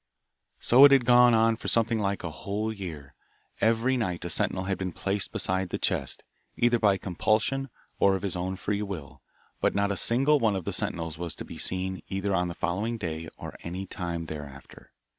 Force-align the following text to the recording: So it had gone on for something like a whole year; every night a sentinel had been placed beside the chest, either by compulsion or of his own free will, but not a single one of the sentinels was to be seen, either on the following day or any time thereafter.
So 0.59 0.83
it 0.85 0.91
had 0.91 1.05
gone 1.05 1.35
on 1.35 1.57
for 1.57 1.67
something 1.67 1.99
like 1.99 2.23
a 2.23 2.31
whole 2.31 2.73
year; 2.73 3.13
every 3.59 3.97
night 3.97 4.25
a 4.25 4.31
sentinel 4.31 4.63
had 4.63 4.79
been 4.79 4.91
placed 4.93 5.31
beside 5.31 5.69
the 5.69 5.77
chest, 5.77 6.23
either 6.57 6.79
by 6.79 6.97
compulsion 6.97 7.69
or 7.99 8.15
of 8.15 8.23
his 8.23 8.35
own 8.35 8.55
free 8.55 8.81
will, 8.81 9.21
but 9.59 9.75
not 9.75 9.91
a 9.91 9.95
single 9.95 10.39
one 10.39 10.55
of 10.55 10.65
the 10.65 10.73
sentinels 10.73 11.19
was 11.19 11.35
to 11.35 11.45
be 11.45 11.59
seen, 11.59 12.01
either 12.07 12.33
on 12.33 12.47
the 12.47 12.55
following 12.55 12.97
day 12.97 13.29
or 13.37 13.55
any 13.61 13.85
time 13.85 14.25
thereafter. 14.25 14.91